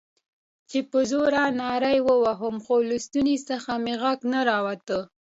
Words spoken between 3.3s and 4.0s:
څخه مې